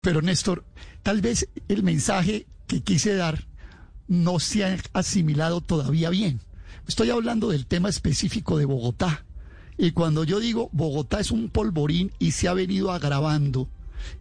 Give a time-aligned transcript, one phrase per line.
[0.00, 0.64] Pero Néstor,
[1.02, 3.46] tal vez el mensaje que quise dar
[4.08, 6.40] no se ha asimilado todavía bien.
[6.88, 9.26] Estoy hablando del tema específico de Bogotá.
[9.76, 13.68] Y cuando yo digo Bogotá es un polvorín y se ha venido agravando,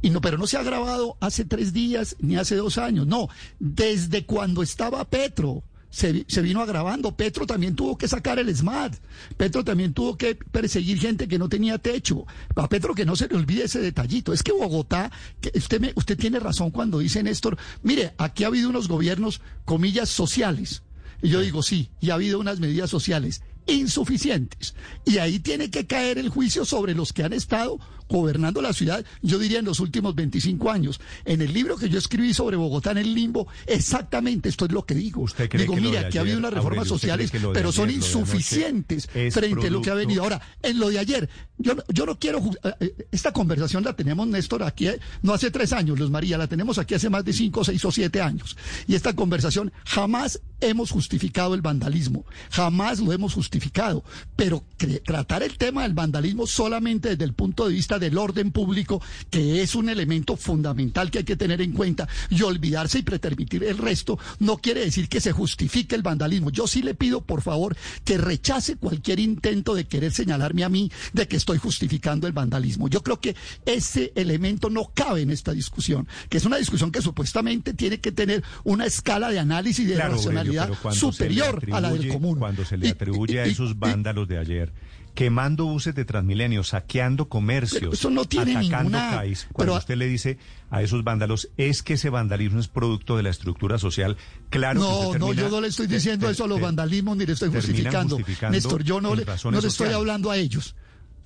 [0.00, 3.28] y no, pero no se ha agravado hace tres días ni hace dos años, no,
[3.58, 5.64] desde cuando estaba Petro
[5.94, 7.16] se, vino agravando.
[7.16, 8.96] Petro también tuvo que sacar el SMAT.
[9.36, 12.26] Petro también tuvo que perseguir gente que no tenía techo.
[12.56, 14.32] A Petro que no se le olvide ese detallito.
[14.32, 18.48] Es que Bogotá, que usted, me, usted tiene razón cuando dice Néstor, mire, aquí ha
[18.48, 20.82] habido unos gobiernos, comillas, sociales.
[21.22, 24.74] Y yo digo, sí, y ha habido unas medidas sociales insuficientes.
[25.04, 27.78] Y ahí tiene que caer el juicio sobre los que han estado
[28.08, 31.00] gobernando la ciudad, yo diría en los últimos 25 años.
[31.24, 34.84] En el libro que yo escribí sobre Bogotá en el limbo, exactamente esto es lo
[34.84, 35.22] que digo.
[35.22, 39.80] ¿Usted digo, mire, aquí ha habido unas reformas sociales, pero son insuficientes frente a lo
[39.80, 40.22] que ha venido.
[40.22, 42.40] Ahora, en lo de ayer, yo, yo no quiero...
[42.62, 46.38] Eh, eh, esta conversación la tenemos, Néstor, aquí, eh, no hace tres años, Luz María,
[46.38, 48.56] la tenemos aquí hace más de cinco, seis o siete años.
[48.86, 54.04] Y esta conversación jamás hemos justificado el vandalismo, jamás lo hemos justificado,
[54.36, 54.64] pero
[55.04, 59.62] tratar el tema del vandalismo solamente desde el punto de vista del orden público, que
[59.62, 63.78] es un elemento fundamental que hay que tener en cuenta, y olvidarse y pretermitir el
[63.78, 66.50] resto, no quiere decir que se justifique el vandalismo.
[66.50, 70.90] Yo sí le pido, por favor, que rechace cualquier intento de querer señalarme a mí
[71.12, 72.88] de que estoy justificando el vandalismo.
[72.88, 77.02] Yo creo que ese elemento no cabe en esta discusión, que es una discusión que
[77.02, 80.53] supuestamente tiene que tener una escala de análisis y de racionalidad
[80.92, 82.38] superior a la del común.
[82.38, 84.72] Cuando se le atribuye a esos vándalos de ayer
[85.14, 89.46] quemando buses de Transmilenio, saqueando comercios, eso no tiene atacando CAIS.
[89.52, 90.38] Cuando usted le dice
[90.70, 94.16] a esos vándalos, es que ese vandalismo es producto de la estructura social,
[94.50, 97.32] claro no, que No, yo no le estoy diciendo eso a los vandalismos ni le
[97.32, 98.18] estoy justificando.
[98.50, 100.74] Néstor, yo no le, no le estoy hablando a ellos.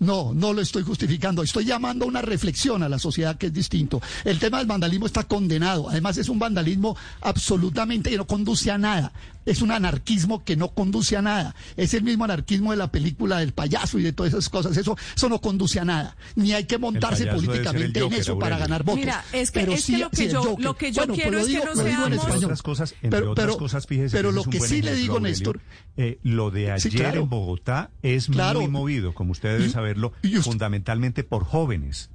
[0.01, 1.43] No, no lo estoy justificando.
[1.43, 4.01] Estoy llamando a una reflexión a la sociedad que es distinto.
[4.25, 5.89] El tema del vandalismo está condenado.
[5.89, 9.13] Además, es un vandalismo absolutamente que no conduce a nada.
[9.49, 11.55] Es un anarquismo que no conduce a nada.
[11.77, 14.77] Es el mismo anarquismo de la película del payaso y de todas esas cosas.
[14.77, 16.17] Eso, eso no conduce a nada.
[16.37, 19.01] Ni hay que montarse políticamente en eso para ganar votos.
[19.01, 21.75] Mira, es que, es que lo, que yo, lo que yo quiero es que no
[21.75, 22.45] seamos...
[22.45, 25.61] Otras cosas, pero, otras cosas, fíjese pero lo que sí le digo, Néstor...
[25.97, 29.97] Eh, lo de ayer en Bogotá es muy movido, como usted debe saber
[30.43, 32.11] fundamentalmente por jóvenes.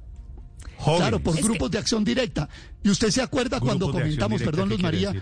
[0.84, 2.50] Claro, por grupos de acción directa.
[2.84, 5.14] Y usted se acuerda cuando comentamos, perdón, Luz María.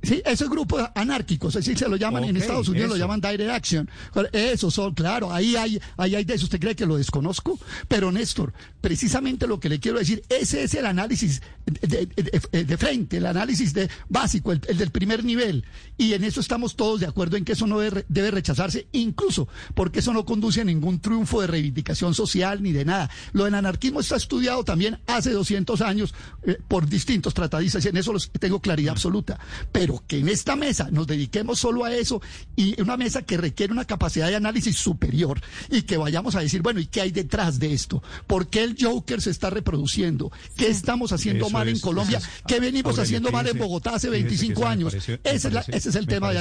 [0.00, 3.90] Sí, esos grupos anárquicos, así se lo llaman en Estados Unidos, lo llaman direct action.
[4.32, 6.44] Eso son, claro, ahí hay, ahí hay de eso.
[6.44, 7.58] ¿Usted cree que lo desconozco?
[7.88, 13.26] Pero Néstor, precisamente lo que le quiero decir, ese es el análisis de, frente, el
[13.26, 15.64] análisis de básico, el, del primer nivel.
[15.96, 19.48] Y en eso estamos todos de acuerdo en que eso no debe, debe, rechazarse, incluso
[19.74, 23.10] porque eso no conduce a ningún triunfo de reivindicación social ni de nada.
[23.32, 26.14] Lo del anarquismo está estudiado también hace 200 años
[26.44, 29.40] eh, por distintos tratadistas y en eso los, tengo claridad absoluta.
[29.72, 32.20] Pero pero que en esta mesa nos dediquemos solo a eso
[32.54, 35.40] y una mesa que requiere una capacidad de análisis superior
[35.70, 38.02] y que vayamos a decir, bueno, ¿y qué hay detrás de esto?
[38.26, 40.30] ¿Por qué el Joker se está reproduciendo?
[40.56, 42.20] ¿Qué estamos haciendo mal en Colombia?
[42.46, 44.92] ¿Qué venimos haciendo mal en Bogotá hace 25 años?
[44.92, 46.36] ese, es ese es el tema de